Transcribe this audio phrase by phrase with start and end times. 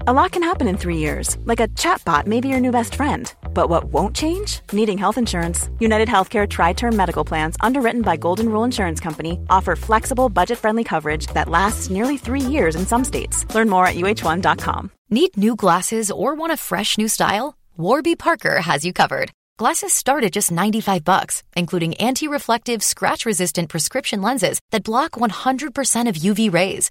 [0.00, 1.36] A lot can happen in three years.
[1.44, 3.32] Like a chatbot may be your new best friend.
[3.54, 4.60] But what won't change?
[4.72, 5.68] Needing health insurance.
[5.80, 10.58] United Healthcare Tri Term Medical Plans, underwritten by Golden Rule Insurance Company, offer flexible, budget
[10.58, 13.52] friendly coverage that lasts nearly three years in some states.
[13.54, 14.90] Learn more at uh1.com.
[15.10, 17.56] Need new glasses or want a fresh new style?
[17.76, 19.30] Warby Parker has you covered.
[19.58, 26.16] Glasses start at just 95 bucks, including anti-reflective, scratch-resistant prescription lenses that block 100% of
[26.16, 26.90] UV rays.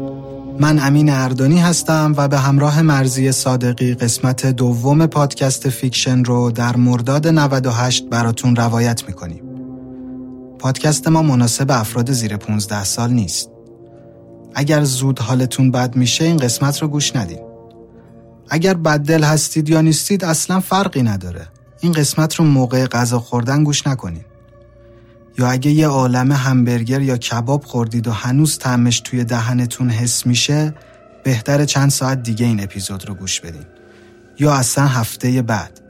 [0.61, 6.75] من امین اردانی هستم و به همراه مرزی صادقی قسمت دوم پادکست Fiction رو در
[6.75, 9.43] مرداد 98 براتون روایت می‌کنیم.
[10.59, 13.49] پادکست ما مناسب افراد زیر 15 سال نیست.
[14.55, 17.39] اگر زود حالتون بد میشه این قسمت رو گوش ندین.
[18.49, 21.47] اگر بددل هستید یا نیستید اصلا فرقی نداره.
[21.79, 24.30] این قسمت رو موقع غذا خوردن گوش نکنید.
[25.37, 30.73] یا اگه یه عالم همبرگر یا کباب خوردید و هنوز تعمش توی دهنتون حس میشه
[31.23, 33.65] بهتر چند ساعت دیگه این اپیزود رو گوش بدین.
[34.39, 35.81] یا اصلا هفته بعد.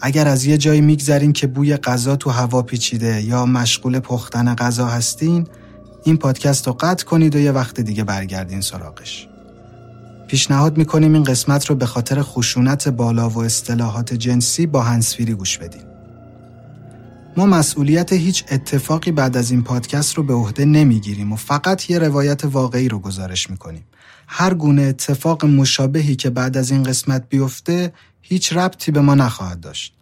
[0.00, 4.86] اگر از یه جایی میگذرین که بوی غذا تو هوا پیچیده یا مشغول پختن غذا
[4.86, 5.46] هستین
[6.04, 9.28] این پادکست رو قطع کنید و یه وقت دیگه برگردین سراغش.
[10.26, 15.58] پیشنهاد می‌کنیم این قسمت رو به خاطر خشونت بالا و اصطلاحات جنسی با هنسفیری گوش
[15.58, 15.87] بدین.
[17.38, 21.98] ما مسئولیت هیچ اتفاقی بعد از این پادکست رو به عهده نمی‌گیریم و فقط یه
[21.98, 23.84] روایت واقعی رو گزارش می‌کنیم.
[24.26, 29.60] هر گونه اتفاق مشابهی که بعد از این قسمت بیفته هیچ ربطی به ما نخواهد
[29.60, 29.94] داشت.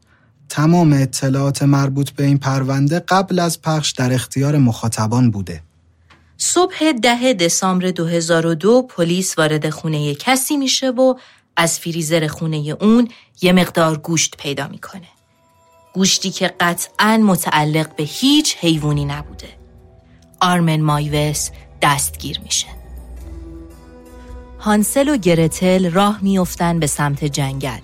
[0.49, 5.63] تمام اطلاعات مربوط به این پرونده قبل از پخش در اختیار مخاطبان بوده.
[6.37, 11.15] صبح ده دسامبر 2002 پلیس وارد خونه کسی میشه و
[11.57, 13.09] از فریزر خونه اون
[13.43, 15.16] یه مقدار گوشت پیدا می‌کنه.
[15.97, 19.49] گوشتی که قطعا متعلق به هیچ حیوانی نبوده.
[20.41, 21.51] آرمن مایوس
[21.83, 22.67] دستگیر میشه.
[24.61, 27.81] هانسل و گرتل راه میافتند به سمت جنگل.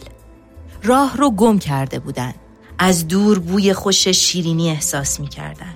[0.83, 2.35] راه رو گم کرده بودن.
[2.79, 5.75] از دور بوی خوش شیرینی احساس می‌کردن.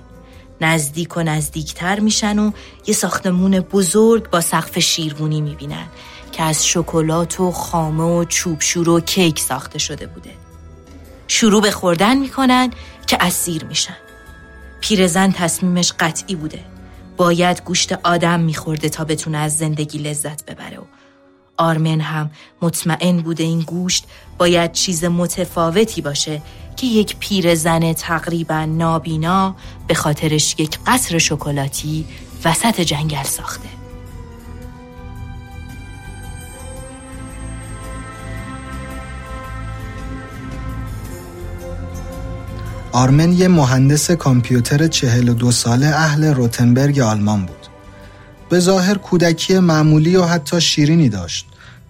[0.61, 2.51] نزدیک و نزدیکتر میشن و
[2.87, 5.87] یه ساختمون بزرگ با سقف شیروانی می‌بینن
[6.31, 10.46] که از شکلات و خامه و چوبشور و کیک ساخته شده بوده.
[11.27, 12.71] شروع به خوردن می‌کنن
[13.07, 13.97] که اسیر میشن.
[14.81, 16.59] پیرزن تصمیمش قطعی بوده.
[17.17, 20.83] باید گوشت آدم میخورده تا بتونه از زندگی لذت ببره و
[21.57, 24.05] آرمن هم مطمئن بوده این گوشت
[24.37, 26.41] باید چیز متفاوتی باشه
[26.75, 29.55] که یک پیرزن تقریبا نابینا
[29.87, 32.05] به خاطرش یک قصر شکلاتی
[32.45, 33.76] وسط جنگل ساخته.
[42.91, 47.67] آرمن یه مهندس کامپیوتر 42 ساله اهل روتنبرگ آلمان بود.
[48.49, 51.45] به ظاهر کودکی معمولی و حتی شیرینی داشت.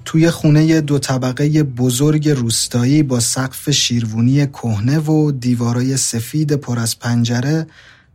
[0.06, 7.00] توی خونه دو طبقه بزرگ روستایی با سقف شیروونی کهنه و دیوارای سفید پر از
[7.00, 7.68] پنجره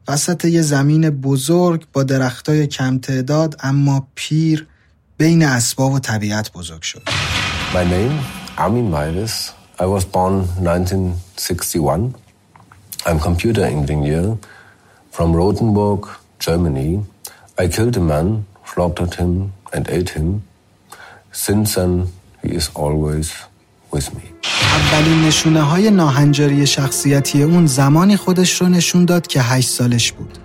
[0.08, 4.66] وسط یه زمین بزرگ با درختای کم تعداد اما پیر
[5.18, 7.02] بین اسباب و طبیعت بزرگ شد.
[7.72, 8.18] My name
[8.58, 9.52] Armin Maivis.
[9.78, 12.21] I was born 1961.
[13.06, 14.38] I'm computer engineer
[15.10, 16.02] from Rothenburg,
[16.38, 16.90] Germany.
[17.58, 20.28] I killed a man, slaughtered him and ate him.
[21.32, 21.92] Since then,
[22.42, 23.28] he is always
[23.92, 24.22] with me.
[24.72, 30.38] اولین نشونه های ناهنجاری شخصیتی اون زمانی خودش رو نشون داد که هشت سالش بود.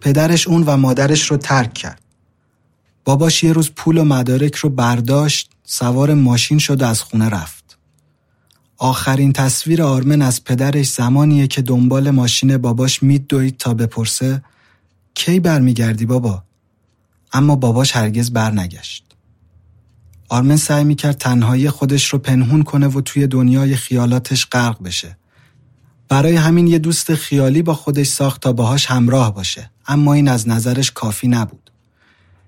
[0.00, 2.00] پدرش اون و مادرش رو ترک کرد.
[3.04, 7.59] باباش یه روز پول و مدارک رو برداشت، سوار ماشین شد و از خونه رفت.
[8.82, 14.42] آخرین تصویر آرمن از پدرش زمانیه که دنبال ماشین باباش میدوید تا بپرسه
[15.14, 16.42] کی برمیگردی بابا؟
[17.32, 19.04] اما باباش هرگز برنگشت.
[20.28, 25.16] آرمن سعی می‌کرد تنهایی خودش رو پنهون کنه و توی دنیای خیالاتش غرق بشه.
[26.08, 30.48] برای همین یه دوست خیالی با خودش ساخت تا باهاش همراه باشه اما این از
[30.48, 31.70] نظرش کافی نبود.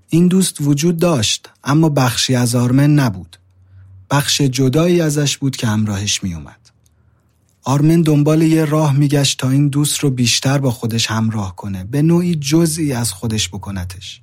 [0.09, 3.39] این دوست وجود داشت اما بخشی از آرمن نبود.
[4.13, 6.71] بخش جدایی ازش بود که همراهش میومد.
[7.65, 12.03] آرمن دنبال یه راه میگشت تا این دوست رو بیشتر با خودش همراه کنه به
[12.03, 14.21] نوعی جزئی از خودش بکنتش.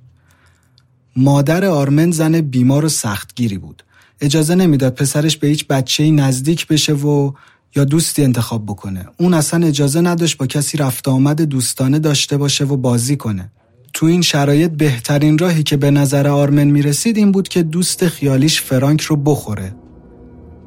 [1.16, 3.82] مادر آرمن زن بیمار و سختگیری بود.
[4.20, 7.32] اجازه نمی‌داد پسرش به هیچ بچه نزدیک بشه و
[7.76, 9.06] یا دوستی انتخاب بکنه.
[9.18, 13.52] اون اصلا اجازه نداشت با کسی رفت آمد دوستانه داشته باشه و بازی کنه.
[13.92, 18.62] تو این شرایط بهترین راهی که به نظر آرمن می‌رسید این بود که دوست خیالیش
[18.62, 19.74] فرانک رو بخوره.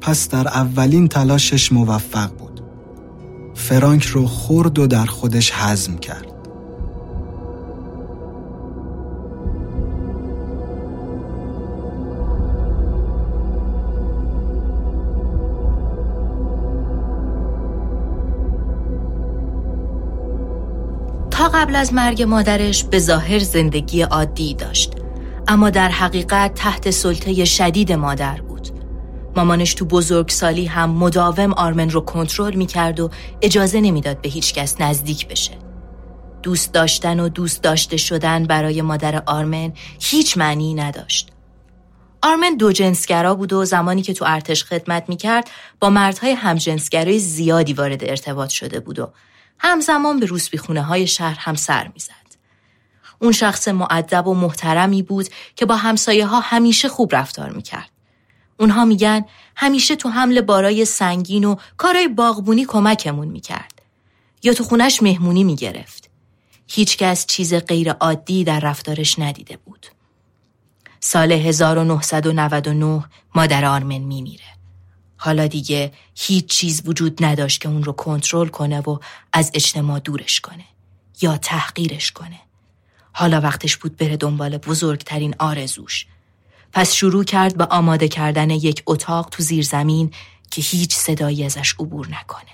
[0.06, 2.60] پس در اولین تلاشش موفق بود.
[3.54, 6.26] فرانک رو خورد و در خودش هضم کرد.
[21.30, 24.92] تا قبل از مرگ مادرش به ظاهر زندگی عادی داشت
[25.48, 28.43] اما در حقیقت تحت سلطه شدید مادر
[29.36, 33.10] مامانش تو بزرگسالی هم مداوم آرمن رو کنترل می‌کرد و
[33.42, 35.58] اجازه نمی‌داد به هیچ کس نزدیک بشه
[36.42, 41.30] دوست داشتن و دوست داشته شدن برای مادر آرمن هیچ معنی نداشت
[42.22, 45.50] آرمن دو جنسگرا بود و زمانی که تو ارتش خدمت می‌کرد
[45.80, 49.12] با مردهای همجنسگرای زیادی وارد ارتباط شده بود و
[49.58, 52.14] همزمان به روسبی های شهر هم سر می‌زد.
[53.18, 57.93] اون شخص معدب و محترمی بود که با همسایه ها همیشه خوب رفتار می‌کرد.
[58.60, 59.24] اونها میگن
[59.56, 63.82] همیشه تو حمل بارای سنگین و کارای باغبونی کمکمون می‌کرد.
[64.42, 66.10] یا تو خونش مهمونی می‌گرفت.
[66.68, 69.86] هیچکس چیز غیر عادی در رفتارش ندیده بود.
[71.00, 73.04] سال 1999
[73.34, 74.44] مادر آرمن میمیره.
[75.16, 78.98] حالا دیگه هیچ چیز وجود نداشت که اون رو کنترل کنه و
[79.32, 80.64] از اجتماع دورش کنه
[81.22, 82.40] یا تحقیرش کنه.
[83.12, 86.06] حالا وقتش بود بره دنبال بزرگترین آرزوش.
[86.74, 90.10] پس شروع کرد به آماده کردن یک اتاق تو زیر زمین
[90.50, 92.50] که هیچ صدایی ازش عبور نکنه.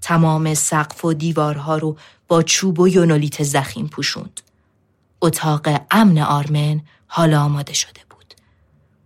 [0.00, 1.96] تمام سقف و دیوارها رو
[2.28, 4.40] با چوب و یونولیت زخیم پوشوند.
[5.22, 8.06] اتاق امن آرمن حالا آماده شده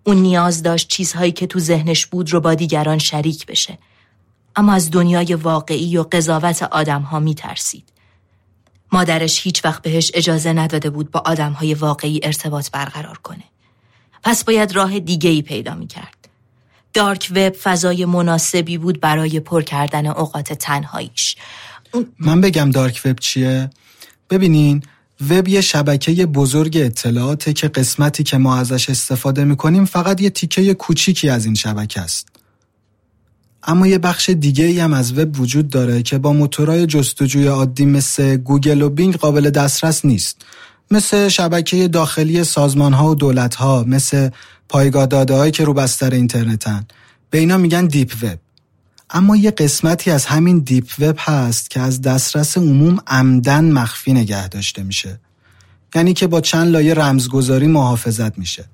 [0.05, 3.79] اون نیاز داشت چیزهایی که تو ذهنش بود رو با دیگران شریک بشه.
[4.57, 7.93] اما از دنیای واقعی و قضاوت آدم ها می ترسید.
[8.93, 13.45] مادرش هیچ وقت بهش اجازه نداده بود با آدم های واقعی ارتباط برقرار کنه.
[14.23, 16.29] پس باید راه دیگه ای پیدا می کرد.
[16.95, 21.37] دارک وب فضای مناسبی بود برای پر کردن اوقات تنهاییش.
[22.19, 23.71] من بگم دارک وب چیه؟
[24.31, 24.83] ببینین
[25.31, 30.75] وب یه شبکه بزرگ اطلاعاته که قسمتی که ما ازش استفاده می‌کنیم فقط یه تیکه
[30.75, 32.29] کوچیکی از این شبکه است.
[33.63, 37.85] اما یه بخش دیگه ای هم از وب وجود داره که با موتورهای جستجوی عادی
[37.85, 40.45] مثل گوگل و بینگ قابل دسترس نیست.
[40.91, 44.31] مثل شبکه داخلی سازمان ها و دولت ها مثل
[44.69, 46.87] پایگاه داده که رو بستر اینترنتن.
[47.31, 48.39] به اینا میگن deep web.
[49.11, 54.49] اما یه قسمتی از همین deep web هست که از دسترس عموم عمداً مخفی نگه
[54.49, 55.21] داشته میشه
[55.95, 58.65] یعنی که با چند لایه رمزگذاری محافظت میشه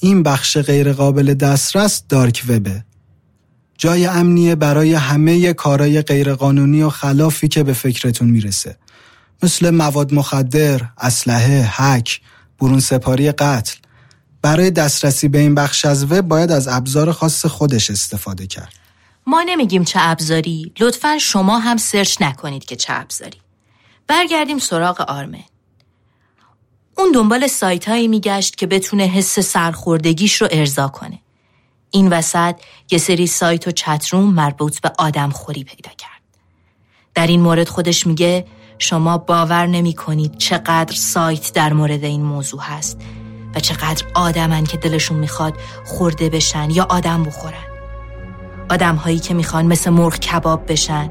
[0.00, 2.84] این بخش غیرقابل دسترس دارک وبه
[3.78, 8.76] جای امنیه برای همه کارهای غیرقانونی و خلافی که به فکرتون می‌رسه
[9.44, 12.20] مثل مواد مخدر، اسلحه، هک،
[12.58, 13.76] برون سپاری قتل.
[14.42, 18.72] برای دسترسی به این بخش از وب باید از ابزار خاص خودش استفاده کرد.
[19.26, 23.38] ما نمیگیم چه ابزاری لطفا شما هم سرچ نکنید که چه ابزاری.
[24.06, 25.44] برگردیم سراغ آرمن.
[26.98, 31.18] اون دنبال سایت هایی میگشت که بتونه حس سرخوردگیش رو ارضا کنه.
[31.90, 32.56] این وسط
[32.90, 36.20] یه سری سایت و چتروم مربوط به آدم خوری پیدا کرد.
[37.14, 38.46] در این مورد خودش میگه
[38.78, 43.00] شما باور نمی کنید چقدر سایت در مورد این موضوع هست
[43.54, 45.54] و چقدر آدمن که دلشون می‌خواد
[45.84, 47.64] خورده بشن یا آدم بخورن
[48.70, 51.10] آدم هایی که می‌خوان مثل مرغ کباب بشن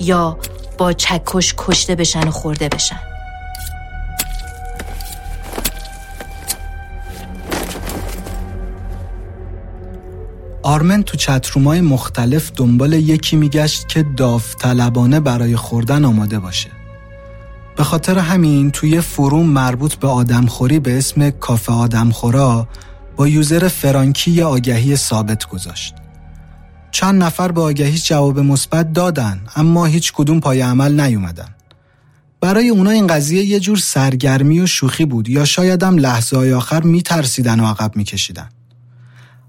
[0.00, 0.38] یا
[0.78, 3.00] با چکش کشته بشن و خورده بشن
[10.62, 16.77] آرمن تو چترومای مختلف دنبال یکی میگشت که داوطلبانه برای خوردن آماده باشه.
[17.78, 22.68] به خاطر همین توی فروم مربوط به آدمخوری به اسم کافه آدمخورا
[23.16, 25.94] با یوزر فرانکی یا آگهی ثابت گذاشت.
[26.90, 31.48] چند نفر به آگهی جواب مثبت دادن اما هیچ کدوم پای عمل نیومدن.
[32.40, 36.52] برای اونا این قضیه یه جور سرگرمی و شوخی بود یا شاید هم لحظه های
[36.52, 38.48] آخر میترسیدن و عقب میکشیدن.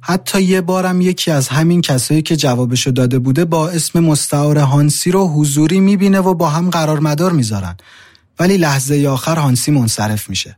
[0.01, 5.11] حتی یه بارم یکی از همین کسایی که جوابشو داده بوده با اسم مستعار هانسی
[5.11, 7.75] رو حضوری می‌بینه و با هم قرار مدار می‌ذارن
[8.39, 10.57] ولی لحظه آخر هانسی منصرف میشه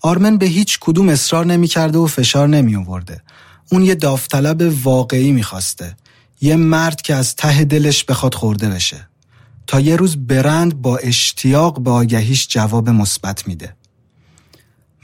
[0.00, 3.22] آرمن به هیچ کدوم اصرار نمی‌کرده و فشار نمی آورده.
[3.72, 5.96] اون یه داوطلب واقعی می‌خواسته.
[6.40, 9.08] یه مرد که از ته دلش بخواد خورده بشه.
[9.66, 13.76] تا یه روز برند با اشتیاق به آگهیش جواب مثبت میده.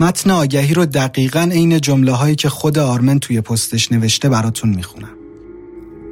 [0.00, 5.16] متن آگهی رو دقیقا عین جمله هایی که خود آرمن توی پستش نوشته براتون می‌خونم.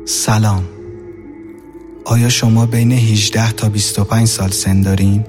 [0.07, 0.69] سلام.
[2.05, 5.25] آیا شما بین 18 تا 25 سال سن دارین؟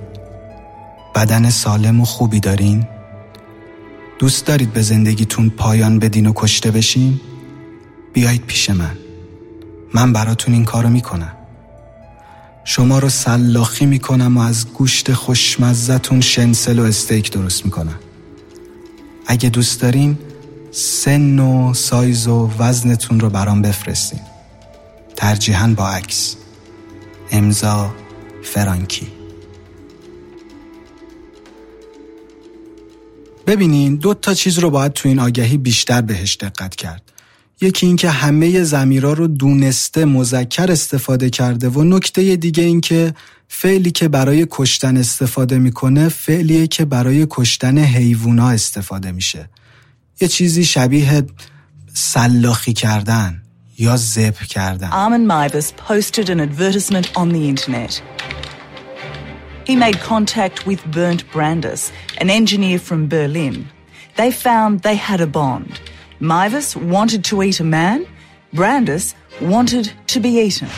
[1.15, 2.88] بدن سالم و خوبی دارین؟
[4.20, 7.20] دوست دارید به زندگیتون پایان بدین و کشته بشین؟
[8.13, 8.98] بیایید پیش من.
[9.94, 11.32] من براتون این کارو می‌کنم.
[12.63, 18.00] شما رو سلاخی می‌کنم و از گوشت خوشمزتون شنسل و استیک درست می‌کنم.
[19.27, 20.18] اگه دوست دارین
[20.72, 24.20] سن و سایز و وزنتون رو برام بفرستین.
[25.15, 26.36] ترجیحاً با عکس.
[27.32, 27.94] امضا
[28.44, 29.08] فرانکی
[33.48, 37.01] ببینین دو تا چیز رو باید تو این آگهی بیشتر بهش دقت کرد.
[37.62, 43.13] یکی اینکه همه زمیرا رو دونسته مذکر استفاده کرده و نکته دیگه این که
[43.48, 49.50] فعلی که برای کشتن استفاده می‌کنه فعلیه که برای کشتن حیوونا استفاده میشه.
[50.21, 51.24] یه چیزی شبیه
[51.93, 53.41] سلاخی کردن
[53.77, 54.89] یا ذبح کردن.
[54.89, 58.11] Armin Mivers posted an advertisement on the.
[59.72, 61.82] He made contact with Bernd Brandes,
[62.24, 63.56] an engineer from Berlin.
[64.20, 65.74] They found they had a bond.
[66.32, 68.00] Mivers wanted to eat a man,
[68.60, 69.06] Brandes
[69.54, 70.70] wanted to be eaten.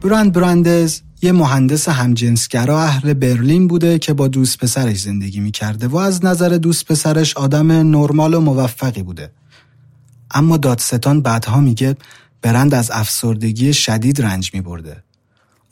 [0.00, 5.96] برند براندز یه مهندس همجنسگرا اهل برلین بوده که با دوست پسرش زندگی می‌کرده و
[5.96, 9.30] از نظر دوست پسرش آدم نرمال و موفقی بوده.
[10.30, 11.96] اما دادستان بعدها میگه
[12.42, 15.02] برند از افسردگی شدید رنج میبرده.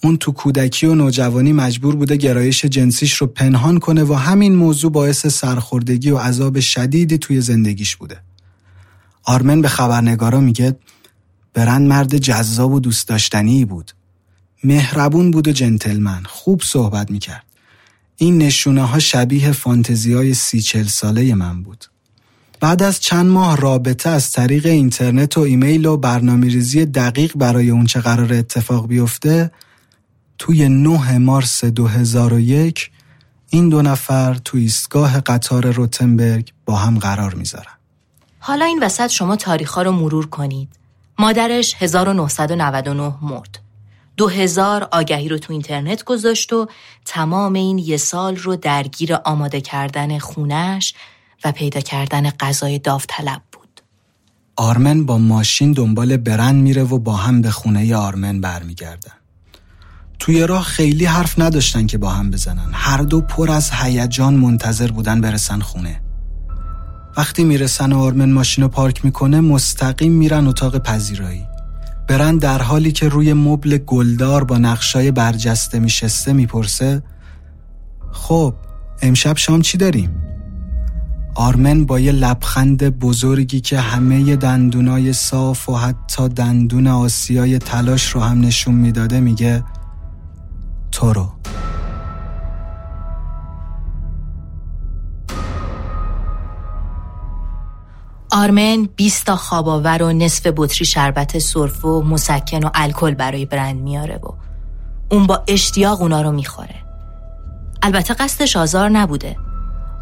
[0.05, 4.93] اون تو کودکی و نوجوانی مجبور بوده گرایش جنسیش رو پنهان کنه و همین موضوع
[4.93, 8.21] باعث سرخوردگی و عذاب شدیدی توی زندگیش بوده.
[9.23, 10.77] آرمن به خبرنگارا میگه
[11.55, 13.91] برند مرد جذاب و دوست داشتنی بود.
[14.65, 16.23] مهربون بود و جنتلمن.
[16.27, 17.45] خوب صحبت می‌کرد.
[18.17, 21.85] این نشونه ها شبیه فانتزی های سی چل ساله من بود.
[22.61, 27.71] بعد از چند ماه رابطه از طریق اینترنت و ایمیل و برنامه ریزی دقیق برای
[27.71, 29.51] اون چه قرار اتفاق بیفته
[30.39, 32.91] توی 9 مارس 2001
[33.51, 37.75] این دو نفر تو ایستگاه قطار روتنبرگ با هم قرار می‌ذارن.
[38.39, 40.69] حالا این وسط شما تاریخ رو مرور کنید.
[41.19, 43.61] مادرش 1999 مرد.
[44.17, 46.69] 2000 آگهی رو تو اینترنت گذاشت و
[47.05, 50.95] تمام این یه سال رو درگیر آماده کردن خونش
[51.45, 53.81] و پیدا کردن غذای داوطلب بود.
[54.57, 59.13] آرمن با ماشین دنبال برن میره و با هم به خونه آرمن برمیگردن.
[60.25, 62.69] توی راه خیلی حرف نداشتن که با هم بزنن.
[62.73, 66.01] هر دو پر از هیجان منتظر بودن برسن خونه.
[67.17, 71.47] وقتی می‌رسن و آرمن ماشین رو پارک می‌کنه مستقیم میرن اتاق پذیرایی.
[72.09, 77.03] برن در حالی که روی مبل گلدار با نقشای برجسته میشسته می‌پرسه
[78.13, 78.55] خب
[79.03, 80.11] امشب شام چی داریم؟
[81.35, 88.21] آرمن با یه لبخند بزرگی که همه دندونای صاف و حتی دندون آسیای تلاش رو
[88.21, 89.65] هم نشون می‌داده میگه
[90.95, 91.29] تو رو.
[98.33, 103.81] آرمن 20 تا خواباور و نصف بطری شربت سرفه و مسکن و الکل برای برند
[103.81, 104.29] میاره و
[105.11, 106.75] اون با اشتیاق اونا رو می‌خوره.
[107.83, 109.37] البته قصدش آزار نبوده.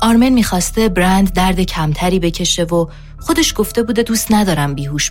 [0.02, 2.86] آرمن می‌خواسته برند درد کمتری بکشه و
[3.20, 5.10] خودش گفته بوده دوست ندارم بیهوش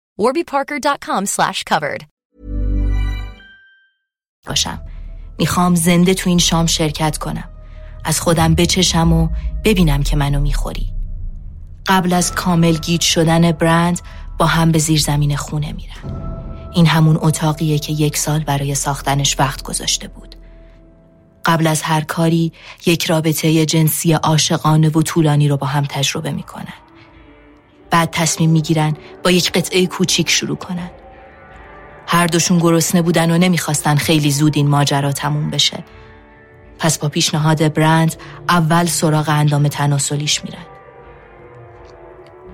[0.19, 2.03] warbyparker.com slash covered.
[4.47, 4.81] باشم.
[5.39, 7.49] می‌خوام زنده تو این شام شرکت کنم.
[8.05, 9.29] از خودم بچشم و
[9.63, 10.93] ببینم که منو می‌خوری.
[11.87, 14.01] قبل از کامل گیج شدن برند
[14.37, 16.31] با هم به زیر زمین خونه میرن.
[16.73, 20.35] این همون اتاقیه که یک سال برای ساختنش وقت گذاشته بود.
[21.45, 22.53] قبل از هر کاری
[22.85, 26.73] یک رابطه جنسی عاشقانه و طولانی رو با هم تجربه می‌کنن.
[27.91, 28.93] بعد تصمیم می‌گیرن
[29.23, 30.89] با یک قطعه کوچیک شروع کنن.
[32.07, 35.83] هر دوشون گرسنه بودن و نمی‌خواستن خیلی زود این ماجرا تموم بشه.
[36.79, 38.15] پس با پیشنهاد برند
[38.49, 40.65] اول سراغ اندام تناسلیش میرن.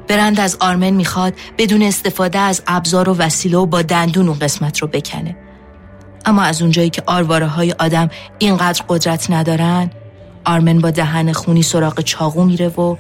[0.07, 4.79] برند از آرمن می‌خواد بدون استفاده از ابزار و وسیله و با دندون اون قسمت
[4.79, 5.37] رو بکنه.
[6.25, 9.91] اما از اونجایی که آرواره های آدم اینقدر قدرت ندارن
[10.45, 12.95] آرمن با دهن خونی سراغ چاقو میره و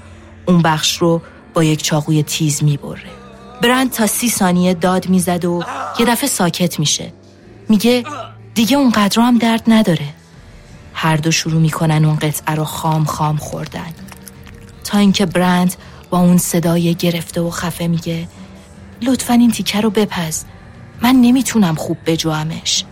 [0.47, 1.21] اون بخش رو
[1.57, 3.09] با یک چاقوی تیز می‌بره.
[3.61, 5.63] برند تا سی ثانیه داد می‌زد و
[5.99, 7.13] یه دفعه ساکت میشه.
[7.69, 8.03] میگه
[8.53, 10.07] دیگه اونقدر هم درد نداره.
[10.93, 13.93] هر دو شروع می‌کنن اون قطعه رو خام خام خوردن.
[14.83, 15.75] تا اینکه برند
[16.09, 18.27] با اون صدای گرفته و خفه میگه
[19.01, 20.43] لطفا این تیکه رو بپز.
[21.01, 22.83] من نمی‌تونم خوب بجوامش.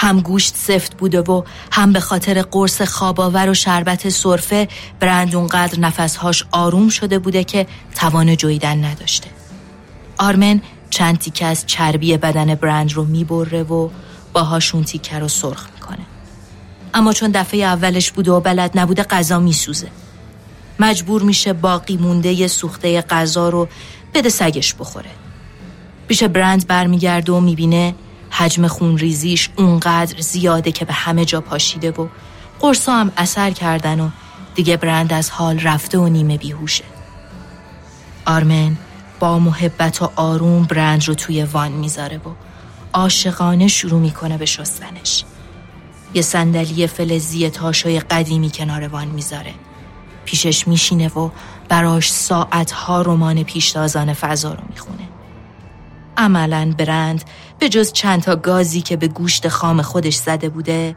[0.00, 1.42] هم گوشت سفت بوده و
[1.72, 4.68] هم به خاطر قرص خواباور و شربت سرفه
[5.00, 9.30] برند اونقدر نفسهاش آروم شده بوده که توان جویدن نداشته.
[10.18, 13.88] آرمن چند تیکه از چربی بدن برند رو می‌بره و
[14.32, 16.06] باهاشون تیکه رو سرخ می‌کنه.
[16.94, 19.88] اما چون دفعه اولش بوده و بلد نبوده غذا میسوزه.
[20.78, 23.68] مجبور میشه باقی مونده سوخته غذا رو
[24.14, 25.10] بده سگش بخوره.
[26.08, 27.94] پیش برند برمیگرده و می‌بینه
[28.30, 32.08] حجم خونریزیش اونقدر زیاده که به همه جا پاشیده و
[32.60, 34.10] قرصا هم اثر کردن و
[34.54, 36.84] دیگه برند از حال رفته و نیمه بیهوشه.
[38.26, 38.76] آرمن
[39.20, 42.30] با محبت و آروم برند رو توی وان می‌ذاره و
[42.92, 45.24] عاشقانه شروع می‌کنه به شستنش.
[46.14, 49.54] یه صندلی فلزی تاشای قدیمی کنار وان می‌ذاره.
[50.24, 51.30] پیشش میشینه و
[51.68, 55.08] براش ساعتها رمان پیشتازان فضا رو می‌خونه.
[56.16, 57.24] عملا برند
[57.60, 60.96] به جز چند تا گازی که به گوشت خام خودش زده بوده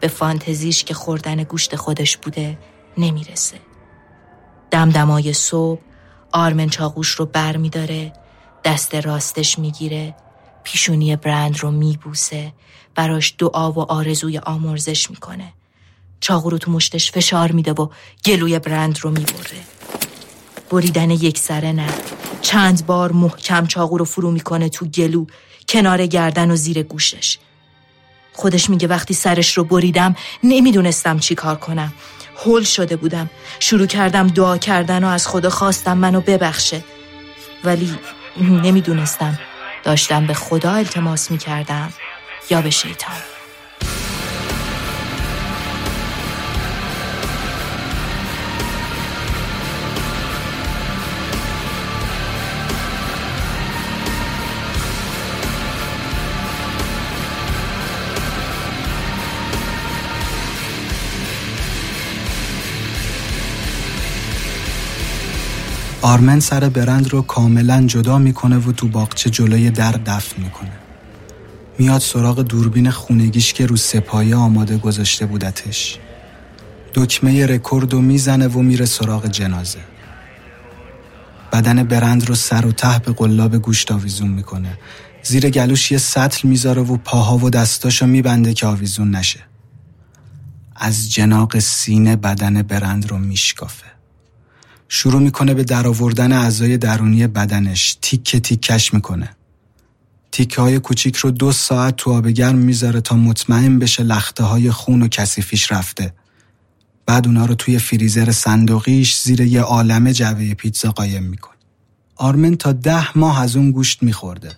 [0.00, 2.58] به فانتزیش که خوردن گوشت خودش بوده
[2.98, 3.56] نمی‌رسه.
[4.70, 5.80] دمدمای صبح
[6.32, 8.12] آرمن چاقوش رو بر میداره
[8.64, 10.14] دست راستش می‌گیره
[10.64, 12.52] پیشونی برند رو میبوسه
[12.94, 15.52] براش دعا و آرزوی آمرزش می‌کنه.
[16.20, 17.88] چاقو رو تو مشتش فشار میده و
[18.24, 19.60] گلوی برند رو می‌بره.
[20.70, 21.88] بریدن یک سره نه.
[22.42, 25.26] چند بار محکم چاقو رو فرو می‌کنه تو گلو
[25.68, 27.38] کنار گردن و زیر گوشش.
[28.32, 31.92] خودش میگه وقتی سرش رو بریدم نمی‌دونستم چی کار کنم.
[32.44, 33.30] هول شده بودم.
[33.60, 36.84] شروع کردم دعا کردن و از خدا خواستم منو ببخشه.
[37.64, 37.98] ولی
[38.40, 39.38] نمی‌دونستم.
[39.84, 41.92] داشتم به خدا التماس می‌کردم.
[42.50, 43.31] یا به شیطان.
[66.04, 70.72] آرمن سر برند رو کاملا جدا می‌کنه و تو باغچه جلوی در دفن می‌کنه.
[71.78, 75.98] میاد سراغ دوربین خونگیش که رو سپایه آماده گذاشته بودتش.
[76.94, 79.78] دکمه رکورد رو می‌زنه و میره سراغ جنازه.
[81.52, 84.78] بدن برند رو سر و ته به قلاب گوشت آویزون می‌کنه.
[85.22, 89.40] زیر گلوش یه سطل می‌ذاره و پاها و دستاشو میبنده که آویزون نشه.
[90.76, 93.91] از جناق سینه بدن برند رو میشکافه.
[94.94, 97.98] شروع می‌کنه به درآوردن اعضای درونی بدنش.
[98.02, 99.36] تیکه تیکش می‌کنه.
[100.32, 104.70] تیکه های کوچیک رو دو ساعت تو آب گرم می‌ذاره تا مطمئن بشه لخته های
[104.70, 106.14] خون و کثیفیش رفته.
[107.06, 111.56] بعد اونا رو توی فریزر صندوقیش زیر یه عالم جوه پیتزا قایم می‌کنه.
[112.16, 114.52] آرمن تا ده ماه از اون گوشت میخورده.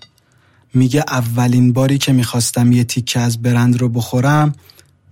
[0.75, 4.55] میگه اولین باری که می‌خواستم یه تیکه از برند رو بخورم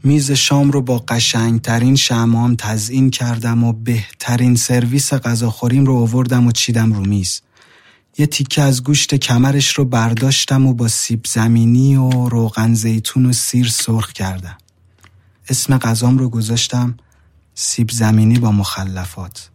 [0.04, 6.52] میز شام رو با قشنگترین شمام تزئین کردم و بهترین سرویس غذاخوریم رو آوردم و
[6.52, 7.40] چیدم رو میز.
[8.18, 13.32] یه تیکه از گوشت کمرش رو برداشتم و با سیب زمینی و روغن زیتون و
[13.32, 14.58] سیر سرخ کردم.
[15.48, 16.96] اسم غذام رو گذاشتم
[17.54, 19.50] سیب زمینی با مخلفات.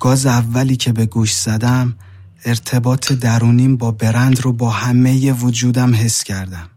[0.00, 1.96] گاز اولی که به گوش زدم
[2.44, 6.69] ارتباط درونیم با برند رو با همه وجودم حس کردم.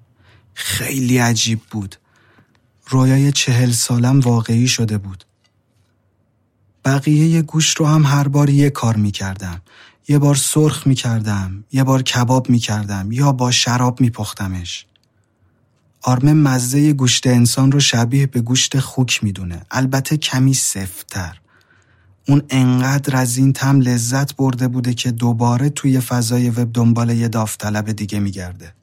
[0.54, 1.96] خیلی عجیب بود
[2.88, 5.26] رویای چهل سالم واقعی شده بود.
[6.86, 9.62] بقیه گوشت رو هم هر بار یه کار می کردم.
[10.08, 11.64] یه بار سرخ می کردم.
[11.72, 13.12] یه بار کباب می کردم.
[13.12, 14.86] یا با شراب می پختمش.
[16.02, 21.40] آرمه مزه گوشت انسان رو شبیه به گوشت خوک می‌دونه البته کمی سفتر
[22.28, 27.28] اون انقدر از این تم لذت برده بوده که دوباره توی فضای وب دنبال یه
[27.28, 28.74] داوطلب دیگه میگرده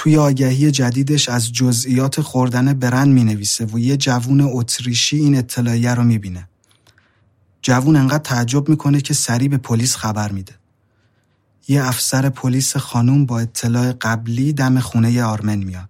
[0.00, 5.94] توی آگهی جدیدش از جزئیات خوردن برند می نویسه و یه جوون اتریشی این اطلاعیه
[5.94, 6.48] رو می بینه.
[7.62, 10.52] جوون انقدر تعجب می‌کنه که سریع به پلیس خبر میده.
[11.68, 15.88] یه افسر پلیس خانوم با اطلاع قبلی دم خونه آرمن میاد.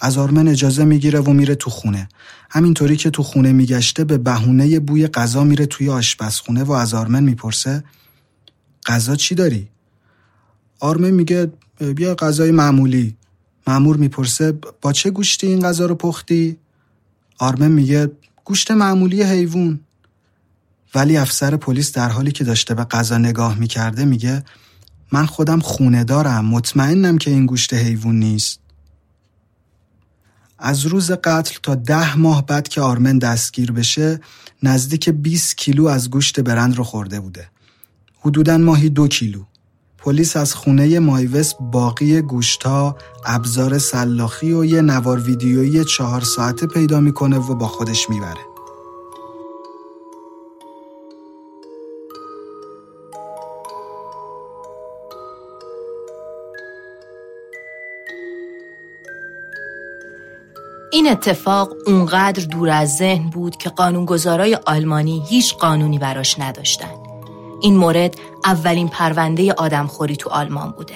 [0.00, 2.08] از آرمن اجازه می‌گیره و میره تو خونه.
[2.50, 7.22] همینطوری که تو خونه میگشته به بهونه بوی غذا میره توی آشپزخونه و از آرمن
[7.22, 7.84] می‌پرسه
[8.86, 9.68] غذا چی داری؟
[10.78, 13.16] آرمن میگه بیا غذای معمولی.
[13.66, 16.56] معمور می‌پرسه با چه گوشتی این غذا رو پختی؟
[17.38, 18.10] آرمن میگه
[18.44, 19.80] گوشت معمولی حیوان.
[20.94, 24.44] ولی افسر پلیس در حالی که داشته به غذا نگاه می‌کرده میگه
[25.12, 28.60] من خودم خونه دارم مطمئنم که این گوشت حیوان نیست.
[30.58, 34.20] از روز قتل تا ده ماه بعد که آرمن دستگیر بشه
[34.62, 37.48] نزدیک 20 کیلو از گوشت برند رو خورده بوده.
[38.20, 39.44] حدودا ماهی دو کیلو.
[40.02, 47.00] پلیس از خونه مایوس باقی گوشتا، ابزار سلاخی و یه نوار ویدیویی چهار ساعته پیدا
[47.00, 48.40] می‌کنه و با خودش می‌بره.
[60.92, 66.99] این اتفاق اونقدر دور از ذهن بود که قانونگذارای آلمانی هیچ قانونی براش نداشتن.
[67.62, 70.94] این مورد اولین پرونده آدمخوری تو آلمان بوده.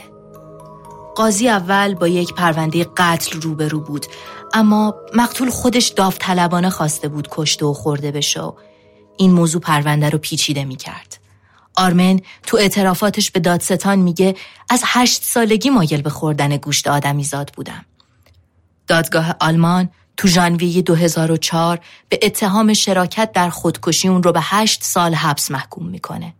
[1.14, 4.07] قاضی اول با یک پرونده قتل روبرو بود
[4.55, 8.53] اما مقتول خودش داوطلبانه خواسته بود کشته و خورده بشه
[9.16, 11.18] این موضوع پرونده رو پیچیده می کرد.
[11.77, 14.35] آرمن تو اعترافاتش به دادستان میگه
[14.70, 17.85] از هشت سالگی مایل به خوردن گوشت آدمیزاد بودم.
[18.87, 25.14] دادگاه آلمان تو ژانویه 2004 به اتهام شراکت در خودکشی اون رو به هشت سال
[25.14, 26.35] حبس محکوم می‌کنه.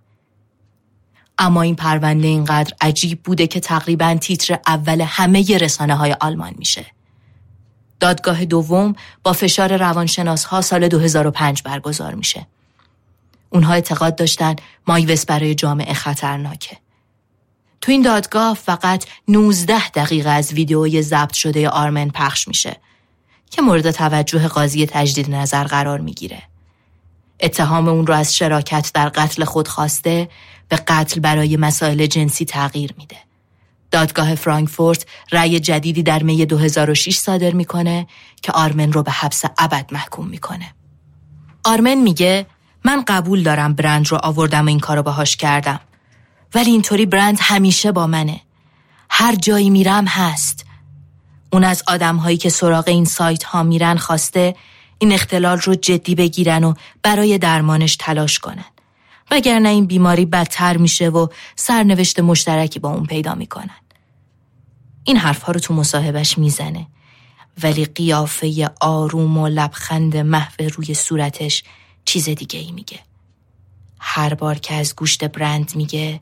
[1.38, 6.86] اما این پرونده اینقدر عجیب بوده که تقریبا تیتر اول همه رسانه های آلمان میشه.
[8.00, 12.46] دادگاه دوم با فشار روانشناس ها سال 2005 برگزار میشه.
[13.50, 16.76] اونها اعتقاد داشتن مایوس برای جامعه خطرناکه.
[17.80, 22.76] تو این دادگاه فقط 19 دقیقه از ویدیوی ضبط شده آرمن پخش میشه
[23.50, 26.42] که مورد توجه قاضی تجدید نظر قرار می‌گیره.
[27.40, 30.28] اتهام اون رو از شراکت در قتل خود خواسته
[30.68, 33.16] به قتل برای مسائل جنسی تغییر میده.
[33.90, 38.07] دادگاه فرانکفورت رأی جدیدی در می 2006 صادر می‌کنه
[38.42, 40.74] که آرمن رو به حبس ابد محکوم می‌کنه.
[41.64, 42.46] آرمن میگه
[42.85, 45.81] من قبول دارم برند رو آوردم و این کارو باهاش کردم.
[46.55, 48.40] ولی اینطوری برند همیشه با منه.
[49.11, 50.66] هر جایی میرم هست.
[51.53, 54.55] اون از آدم هایی که سراغ این سایت ها میرن خواسته
[54.98, 58.64] این اختلال رو جدی بگیرن و برای درمانش تلاش کنن.
[59.30, 63.76] وگرنه این بیماری بدتر میشه و سرنوشت مشترکی با اون پیدا می‌کنن.
[65.04, 66.87] این حرفها رو تو مصاحبش می‌زنه
[67.62, 71.64] ولی قیافه آروم و لبخند محو روی صورتش
[72.04, 72.98] چیز دیگه ای میگه.
[74.00, 76.20] هر بار که از گوشت برند میگه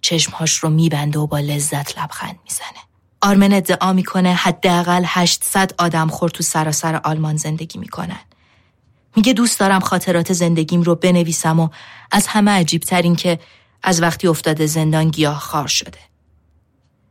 [0.00, 2.84] چشمهاش رو میبنده و با لذت لبخند می‌زنه.
[3.22, 8.20] آرمن ادعا می‌کنه حداقل 800 آدم خور تو سراسر آلمان زندگی می‌کنن.
[9.16, 11.68] میگه دوست دارم خاطرات زندگیم رو بنویسم و
[12.10, 13.38] از همه عجیب ترین که
[13.82, 15.98] از وقتی افتاده زندان گیاه خار شده.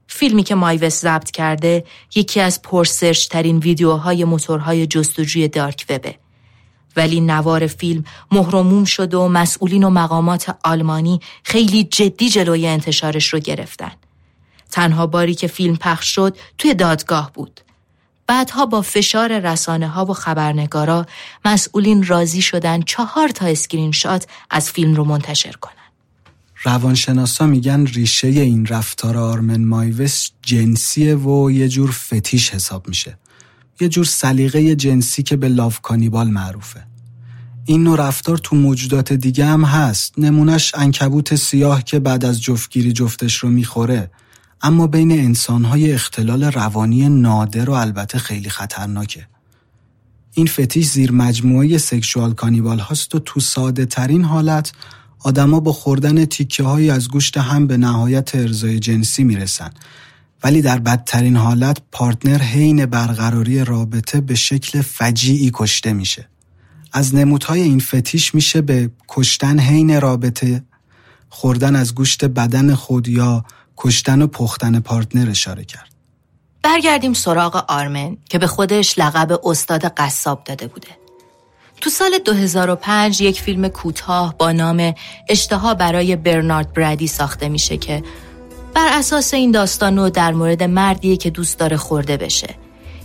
[0.08, 1.84] فیلمی که مایوس ضبط کرده
[2.16, 6.16] یکی از پرسرچ ترین ویدیوهای موتورهای جستجوی دارک وبه.
[6.96, 13.40] ولی نوار فیلم مهرموم شده و مسئولین و مقامات آلمانی خیلی جدی جلوی انتشارش رو
[13.40, 13.92] گرفتن.
[14.72, 17.62] تنها باری که فیلم پخش شد توی دادگاه بود.
[18.30, 21.06] بعدها با فشار رسانه ها و خبرنگارا
[21.46, 25.74] مسئولین راضی شدن چهار تا اسکرین شات از فیلم رو منتشر کنن.
[26.64, 33.18] روانشناسا میگن ریشه این رفتار آرمین مایوس جنسیه و یه جور فتیش حساب میشه.
[33.80, 36.84] یه جور سلیقه جنسی که به love cannibal معروفه.
[37.66, 40.14] این نوع رفتار تو موجودات دیگه هم هست.
[40.18, 44.12] نمونش عنکبوت سیاه که بعد از جفتگیری جفتش رو می‌خوره.
[44.62, 49.28] اما بین انسانهای اختلال روانی نادر و البته خیلی خطرناکه.
[50.34, 54.72] این فتیش زیر مجموعه سکشوال کانیبال هاست و تو ساده ترین حالت
[55.20, 59.70] آدما با خوردن تیکه های از گوشت هم به نهایت ارزای جنسی می‌رسن
[60.44, 66.28] ولی در بدترین حالت پارتنر حین برقراری رابطه به شکل فجیعی کشته میشه.
[66.94, 70.64] از نمودهای این فتیش میشه به کشتن حین رابطه،
[71.30, 73.46] خوردن از گوشت بدن خود یا
[73.80, 75.90] کشتن و پختن پارتنر اشاره کرد.
[76.64, 80.88] برگردیم سراغ آرمن که به خودش لقب استاد قصاب داده بوده.
[81.82, 84.94] تو سال 2005 یک فیلم کوتاه با نام
[85.30, 88.04] اشتها برای برنارد برادی ساخته میشه که
[88.74, 92.56] بر اساس این داستان رو در مورد مردیه که دوست داره خورده بشه.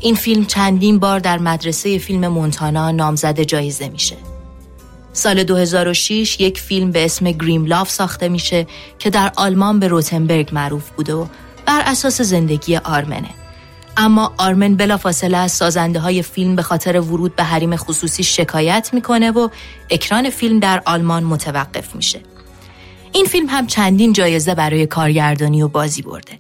[0.01, 4.17] این فیلم چندین بار در مدرسه فیلم مونتانا نامزد جایزه میشه.
[5.17, 8.67] سال 2006 یک فیلم به اسم گریم لاف ساخته میشه
[8.99, 11.27] که در آلمان به روتنبرگ معروف بوده و
[11.67, 13.31] بر اساس زندگی آرمنه.
[13.97, 19.31] اما آرمن بلافاصله از سازنده های فیلم به خاطر ورود به حریم خصوصی شکایت می‌کنه
[19.31, 19.49] و
[19.91, 22.21] اکران فیلم در آلمان متوقف میشه.
[23.13, 26.39] این فیلم هم چندین جایزه برای کارگردانی و بازی برده.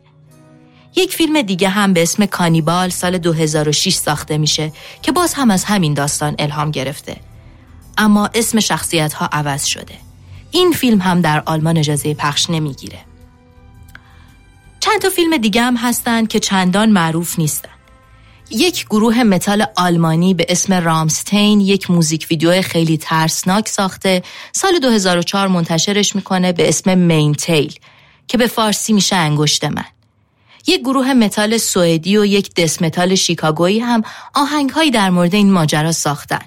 [0.96, 5.64] یک فیلم دیگه هم به اسم کانیبال سال 2006 ساخته میشه که باز هم از
[5.64, 7.16] همین داستان الهام گرفته.
[7.98, 9.94] اما اسم شخصیت ها عوض شده.
[10.50, 12.98] این فیلم هم در آلمان اجازه پخش نمی‌گیره.
[14.80, 17.68] چند تا فیلم دیگه هم هستن که چندان معروف نیستن.
[18.50, 25.48] یک گروه متال آلمانی به اسم رامستین یک موزیک ویدیو خیلی ترسناک ساخته سال 2004
[25.48, 27.74] منتشرش می‌کنه به اسم مین تیل
[28.28, 29.84] که به فارسی میشه انگشت من.
[30.66, 34.02] یک گروه متال سوئدی و یک death metal شیکاگویی هم
[34.34, 36.42] آهنگهایی در مورد این ماجرا ساختن.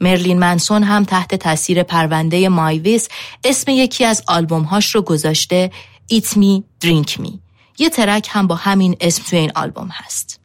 [0.00, 3.08] مرلین منسون هم تحت تاثیر پرونده مایوس
[3.44, 5.70] اسم یکی از آلبومهاش رو گذاشته
[6.12, 7.32] Eat Me, Drink Me.
[7.78, 10.40] یه track هم با همین اسم توی این آلبوم هست.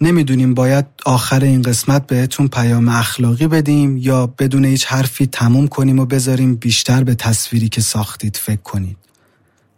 [0.00, 5.98] نمی‌دونیم باید آخر این قسمت بهتون پیام اخلاقی بدیم یا بدون هیچ حرفی تموم کنیم
[5.98, 8.96] و بذاریم بیشتر به تصویری که ساختید فکر کنید.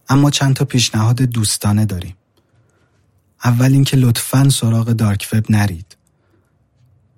[0.08, 2.16] اما چند تا پیشنهاد دوستانه داریم.
[3.44, 5.96] اول اینکه لطفا سراغ dark web نرید.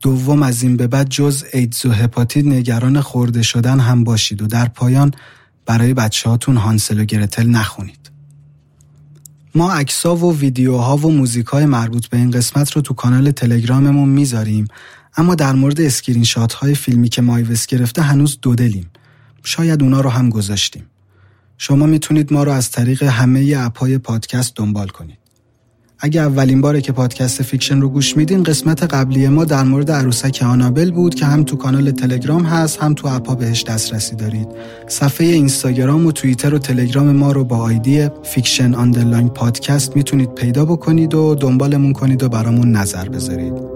[0.06, 4.46] دوم از این به بعد جز ایدز و هپاتیت نگران خورده شدن هم باشید و
[4.46, 5.10] در پایان
[5.66, 8.10] برای بچه هاتون هانسل و گرتل نخونید.
[9.54, 14.08] ما عکسا و ویدیوها و موزیک های مربوط به این قسمت رو تو کانال تلگراممون
[14.08, 14.68] می‌ذاریم
[15.16, 18.90] اما در مورد اسکرین شات های فیلمی که مایوس گرفته هنوز دودلیم.
[19.42, 20.86] شاید اونا رو هم گذاشتیم.
[21.58, 25.25] شما می‌تونید ما رو از طریق همه اپهای پادکست دنبال کنید.
[26.00, 30.42] اگه اولین باره که پادکست Fiction رو گوش میدین قسمت قبلی ما در مورد عروسک
[30.42, 34.48] آنابل بود که هم تو کانال تلگرام هست هم تو اپا بهش دسترسی دارید.
[34.88, 40.64] صفحه اینستاگرام و توییتر و تلگرام ما رو با ID Fiction underline podcast می‌تونید پیدا
[40.64, 43.75] بکنید و دنبالمون کنید و برامون نظر بذارید.